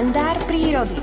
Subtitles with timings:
[0.00, 0.96] kalendár prírody.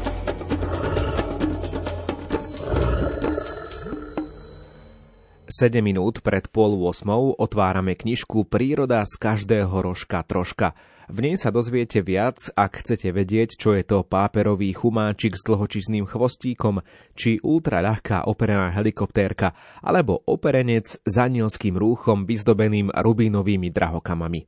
[5.46, 7.06] Sedem minút pred pol 8
[7.38, 10.74] otvárame knižku Príroda z každého rožka troška.
[11.14, 16.10] V nej sa dozviete viac, ak chcete vedieť, čo je to páperový chumáčik s dlhočizným
[16.10, 16.82] chvostíkom,
[17.14, 19.54] či ultraľahká operená helikoptérka,
[19.86, 24.42] alebo operenec s anielským rúchom vyzdobeným rubínovými drahokamami.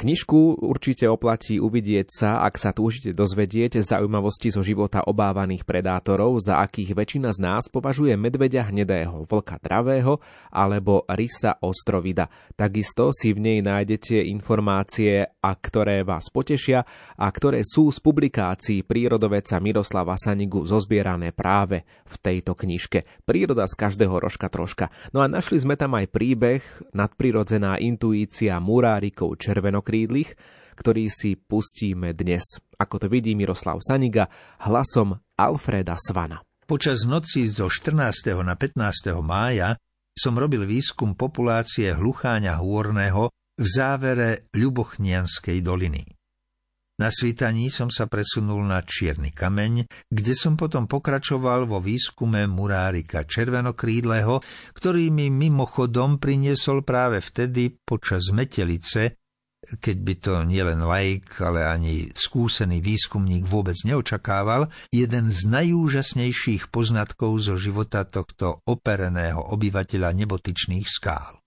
[0.00, 6.56] Knižku určite oplatí uvidieť sa, ak sa túžite dozvedieť zaujímavosti zo života obávaných predátorov, za
[6.64, 10.16] akých väčšina z nás považuje medveďa hnedého, vlka dravého
[10.48, 12.32] alebo rysa ostrovida.
[12.56, 16.80] Takisto si v nej nájdete informácie, a ktoré vás potešia
[17.20, 23.04] a ktoré sú z publikácií prírodoveca Miroslava Sanigu zozbierané práve v tejto knižke.
[23.28, 24.88] Príroda z každého rožka troška.
[25.12, 26.64] No a našli sme tam aj príbeh
[26.96, 30.38] nadprirodzená intuícia murárikov červenok krídlich,
[30.78, 32.62] ktorý si pustíme dnes.
[32.78, 34.30] Ako to vidí Miroslav Saniga
[34.62, 36.38] hlasom Alfreda Svana.
[36.62, 37.98] Počas noci zo 14.
[38.46, 39.10] na 15.
[39.18, 39.74] mája
[40.14, 46.06] som robil výskum populácie hlucháňa hôrneho v závere Ľubochnianskej doliny.
[47.00, 53.24] Na svítaní som sa presunul na Čierny kameň, kde som potom pokračoval vo výskume murárika
[53.24, 54.44] červenokrídleho,
[54.76, 59.19] ktorý mi mimochodom priniesol práve vtedy počas metelice
[59.78, 67.38] keď by to nielen laik, ale ani skúsený výskumník vôbec neočakával, jeden z najúžasnejších poznatkov
[67.38, 71.38] zo života tohto opereného obyvateľa nebotyčných skál.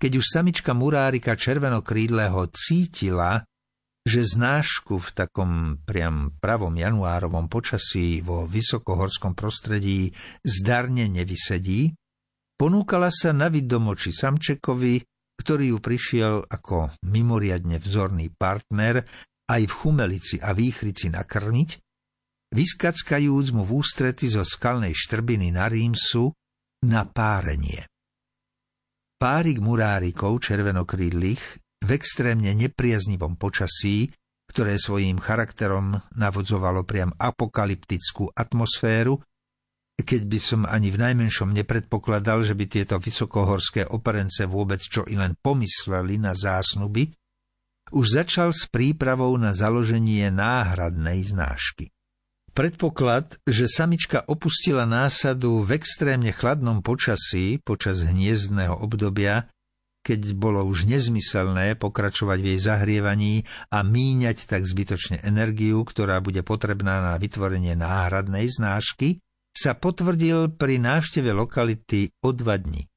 [0.00, 3.44] Keď už samička murárika červenokrídleho cítila,
[4.00, 5.50] že znášku v takom
[5.84, 10.08] priam pravom januárovom počasí vo vysokohorskom prostredí
[10.40, 11.92] zdarne nevysedí,
[12.56, 15.09] ponúkala sa na vidomoči samčekovi,
[15.40, 19.00] ktorý ju prišiel ako mimoriadne vzorný partner
[19.48, 21.70] aj v Chumelici a Výchrici nakrmiť,
[22.52, 26.28] vyskackajúc mu v ústrety zo skalnej štrbiny na Rímsu
[26.84, 27.88] na párenie.
[29.16, 31.42] Párik murárikov červenokrídlych
[31.80, 34.12] v extrémne nepriaznivom počasí,
[34.48, 39.20] ktoré svojím charakterom navodzovalo priam apokalyptickú atmosféru,
[40.02, 45.18] keď by som ani v najmenšom nepredpokladal, že by tieto vysokohorské operence vôbec čo i
[45.18, 47.10] len pomysleli na zásnuby,
[47.90, 51.90] už začal s prípravou na založenie náhradnej znášky.
[52.50, 59.46] Predpoklad, že samička opustila násadu v extrémne chladnom počasí počas hniezdného obdobia,
[60.02, 63.34] keď bolo už nezmyselné pokračovať v jej zahrievaní
[63.70, 69.22] a míňať tak zbytočne energiu, ktorá bude potrebná na vytvorenie náhradnej znášky,
[69.60, 72.88] sa potvrdil pri návšteve lokality o dva dni.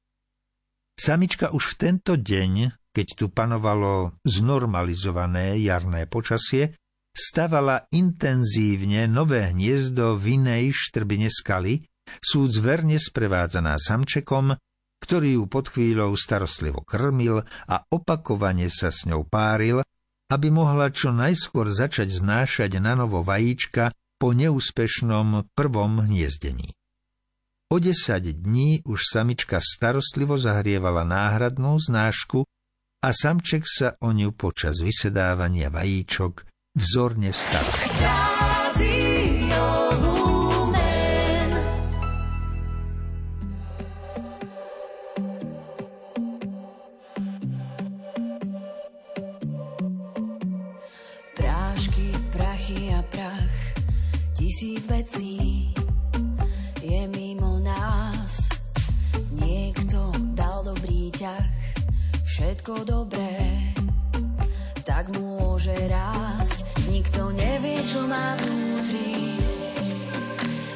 [0.96, 6.72] Samička už v tento deň, keď tu panovalo znormalizované jarné počasie,
[7.12, 11.84] stavala intenzívne nové hniezdo v inej štrbine skaly,
[12.24, 14.56] súd zverne sprevádzaná samčekom,
[15.04, 19.84] ktorý ju pod chvíľou starostlivo krmil a opakovane sa s ňou páril,
[20.32, 26.74] aby mohla čo najskôr začať znášať na novo vajíčka po neúspešnom prvom hniezdení.
[27.72, 32.46] O 10 dní už samička starostlivo zahrievala náhradnú znášku
[33.02, 37.94] a samček sa o ňu počas vysedávania vajíčok vzorne staral.
[54.44, 55.72] Tisíc vecí
[56.84, 58.52] je mimo nás.
[59.32, 61.48] Niekto dal dobrý ťah,
[62.28, 63.72] všetko dobré,
[64.84, 66.60] tak môže rásť.
[66.92, 69.40] Nikto nevie, čo má vnútri,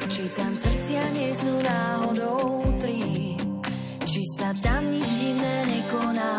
[0.09, 3.37] či tam srdcia nie sú náhodou tri,
[4.01, 6.33] či sa tam nič divné nekoná.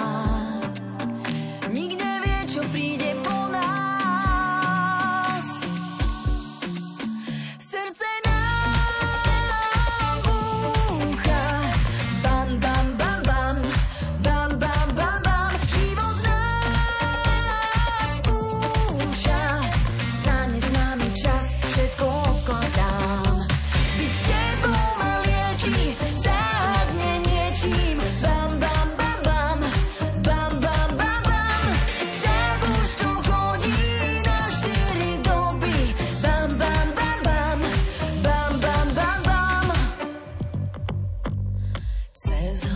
[1.70, 3.19] Nikto nevie, čo príde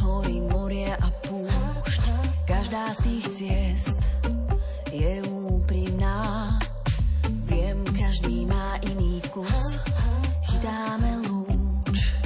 [0.04, 2.02] hory, moria a púšť.
[2.44, 4.00] Každá z tých ciest
[4.92, 6.54] je úprimná.
[7.48, 9.80] Viem, každý má iný vkus.
[10.44, 12.20] Chytáme lúč,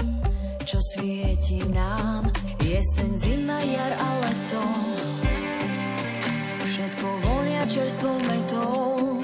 [0.67, 2.27] čo svieti nám.
[2.59, 4.65] Jeseň, zima, jar a leto.
[6.67, 9.23] Všetko vonia čerstvou metou.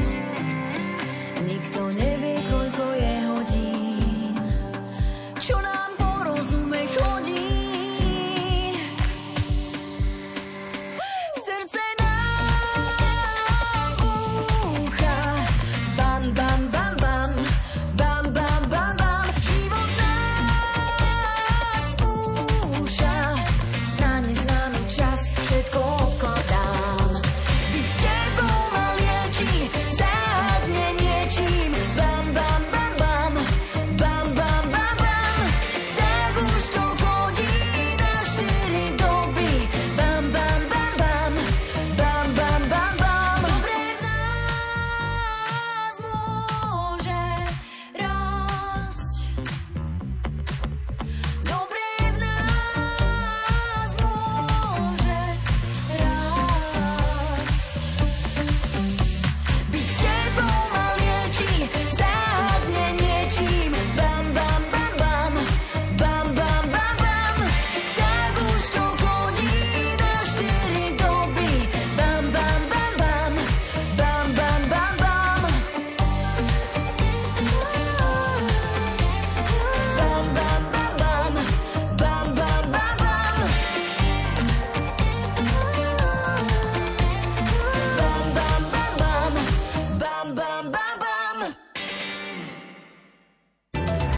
[1.45, 4.35] Nikto nevie, koľko je hodín.
[5.43, 5.74] Čo nám